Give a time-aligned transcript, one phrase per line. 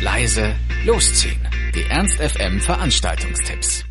[0.00, 0.54] leise,
[0.86, 1.40] losziehen.
[1.74, 3.84] Die Ernst FM Veranstaltungstipps.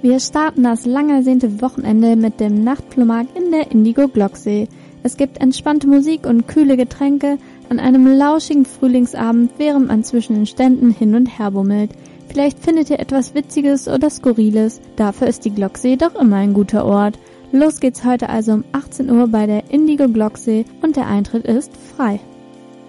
[0.00, 4.68] Wir starten das lang ersehnte Wochenende mit dem Nachtflohmarkt in der Indigo Glocksee.
[5.02, 7.38] Es gibt entspannte Musik und kühle Getränke
[7.68, 11.90] an einem lauschigen Frühlingsabend, während man zwischen den Ständen hin und her bummelt.
[12.28, 14.80] Vielleicht findet ihr etwas Witziges oder Skurriles.
[14.96, 17.18] Dafür ist die Glocksee doch immer ein guter Ort.
[17.52, 21.72] Los geht's heute also um 18 Uhr bei der Indigo Glocksee und der Eintritt ist
[21.94, 22.20] frei.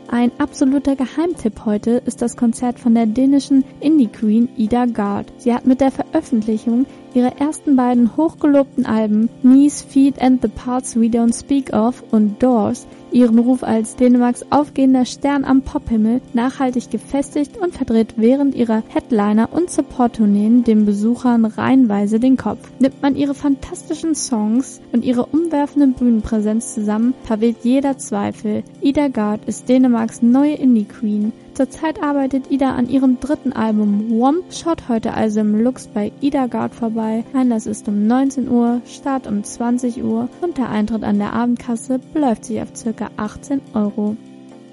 [0.09, 5.33] Ein absoluter Geheimtipp heute ist das Konzert von der dänischen Indie Queen Ida Gard.
[5.37, 6.85] Sie hat mit der Veröffentlichung
[7.17, 12.43] ihrer ersten beiden hochgelobten Alben Knees, Feet and the Parts We Don't Speak Of und
[12.43, 18.83] Doors ihren Ruf als Dänemarks aufgehender Stern am Pophimmel nachhaltig gefestigt und verdreht während ihrer
[18.89, 22.69] Headliner- und Support-Tourneen den Besuchern reihenweise den Kopf.
[22.79, 28.63] Nimmt man ihre fantastischen Songs und ihre umwerfende Bühnenpräsenz zusammen, verweht jeder Zweifel.
[28.81, 31.31] Ida Gard ist Dänemarks neue Indie-Queen.
[31.57, 34.53] Zurzeit arbeitet Ida an ihrem dritten Album Womp.
[34.53, 37.23] Schaut heute also im Lux bei Ida Gard vorbei.
[37.33, 41.99] Einlass ist um 19 Uhr, Start um 20 Uhr und der Eintritt an der Abendkasse
[42.13, 43.09] beläuft sich auf ca.
[43.17, 44.15] 18 Euro.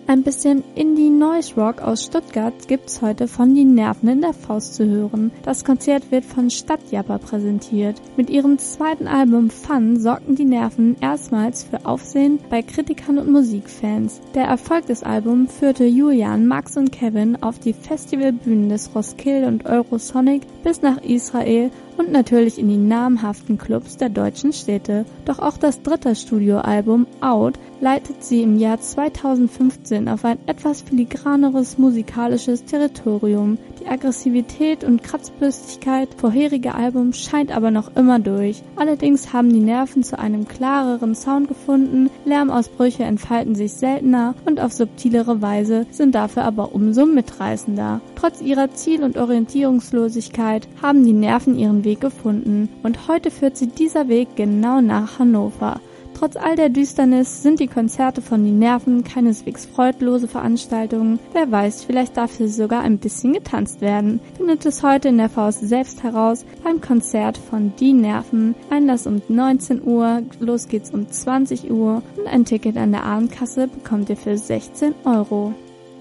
[0.06, 4.74] Ein bisschen Indie Noise Rock aus Stuttgart gibt's heute von Die Nerven in der Faust
[4.74, 5.32] zu hören.
[5.44, 8.02] Das Konzert wird von Stadtjapper präsentiert.
[8.14, 14.20] Mit ihrem zweiten Album Fun sorgten Die Nerven erstmals für Aufsehen bei Kritikern und Musikfans.
[14.34, 19.64] Der Erfolg des Albums führte Julian, Max und Kevin auf die Festivalbühnen des Roskilde und
[19.64, 25.04] Eurosonic bis nach Israel und natürlich in die namhaften Clubs der deutschen Städte.
[25.24, 31.76] Doch auch das dritte Studioalbum Out leitet sie im Jahr 2015 auf ein etwas filigraneres
[31.76, 33.58] musikalisches Territorium.
[33.80, 38.62] Die Aggressivität und Kratzbürstigkeit vorheriger Albums scheint aber noch immer durch.
[38.76, 44.72] Allerdings haben die Nerven zu einem klareren Sound gefunden, Lärmausbrüche entfalten sich seltener und auf
[44.72, 48.00] subtilere Weise sind dafür aber umso mitreißender.
[48.16, 53.68] Trotz ihrer Ziel- und Orientierungslosigkeit haben die Nerven ihren Weg gefunden und heute führt sie
[53.68, 55.80] dieser Weg genau nach Hannover.
[56.14, 61.18] Trotz all der Düsternis sind die Konzerte von Die Nerven keineswegs freudlose Veranstaltungen.
[61.32, 64.20] Wer weiß, vielleicht darf hier sogar ein bisschen getanzt werden.
[64.36, 68.54] Findet es heute in der Faust selbst heraus beim Konzert von Die Nerven.
[68.70, 73.66] Einlass um 19 Uhr, los geht's um 20 Uhr und ein Ticket an der Abendkasse
[73.66, 75.52] bekommt ihr für 16 Euro.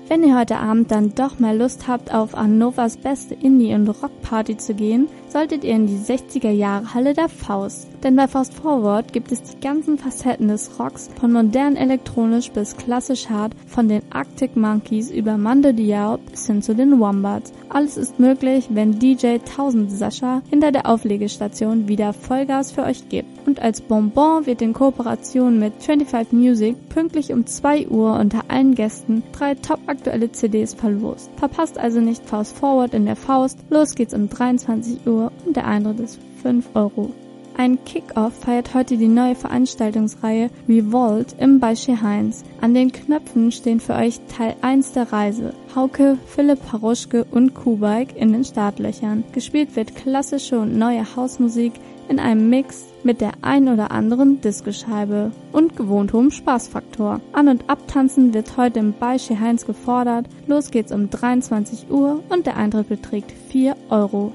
[0.09, 4.57] Wenn ihr heute Abend dann doch mal Lust habt, auf Hannovers beste Indie- und Rockparty
[4.57, 7.87] zu gehen, solltet ihr in die 60er Jahre Halle der Faust.
[8.03, 12.77] Denn bei Faust Forward gibt es die ganzen Facetten des Rocks, von modern elektronisch bis
[12.77, 17.51] klassisch hart, von den Arctic Monkeys über Mando Diao bis hin zu den Wombats.
[17.69, 23.47] Alles ist möglich, wenn DJ 1000 Sascha hinter der Auflegestation wieder Vollgas für euch gibt.
[23.47, 28.75] Und als Bonbon wird in Kooperation mit 25 Music pünktlich um 2 Uhr unter allen
[28.75, 31.31] Gästen drei top aktuelle CDs verlost.
[31.37, 33.59] Verpasst also nicht Faust Forward in der Faust.
[33.69, 37.11] Los geht's um 23 Uhr und der Eintritt ist 5 Euro.
[37.55, 42.43] Ein Kick-Off feiert heute die neue Veranstaltungsreihe Revolt im Beische Heinz.
[42.61, 45.53] An den Knöpfen stehen für euch Teil 1 der Reise.
[45.75, 49.23] Hauke, Philipp Paruschke und Kubike in den Startlöchern.
[49.33, 51.73] Gespielt wird klassische und neue Hausmusik
[52.09, 57.21] in einem Mix mit der ein oder anderen Diskoscheibe und gewohnt hohem Spaßfaktor.
[57.33, 60.25] An- und Abtanzen wird heute im Beische Heinz gefordert.
[60.47, 64.31] Los geht's um 23 Uhr und der Eintritt beträgt 4 Euro.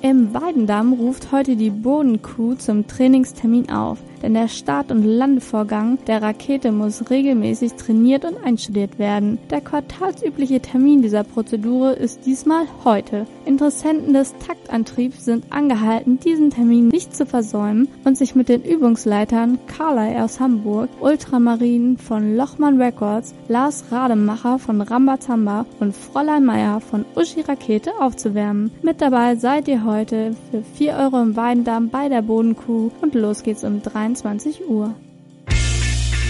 [0.00, 6.22] Im Weidendamm ruft heute die Bodencrew zum Trainingstermin auf, denn der Start- und Landevorgang der
[6.22, 9.38] Rakete muss regelmäßig trainiert und einstudiert werden.
[9.50, 13.26] Der quartalsübliche Termin dieser Prozedur ist diesmal heute.
[13.44, 19.58] Interessenten des Taktantriebs sind angehalten, diesen Termin nicht zu versäumen und sich mit den Übungsleitern
[19.66, 27.04] Carly aus Hamburg, Ultramarin von Lochmann Records, Lars Rademacher von Rambazamba und Fräulein Meier von
[27.14, 28.70] Uschi Rakete aufzuwärmen.
[28.82, 33.42] Mit dabei seid ihr heute für 4 Euro im Weidendamm bei der Bodencrew und los
[33.42, 33.82] geht's um
[34.14, 34.94] 23 Uhr.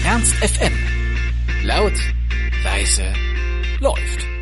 [0.05, 0.73] Ernst FM.
[1.63, 1.93] Laut,
[2.63, 3.03] leise,
[3.79, 4.38] läuft.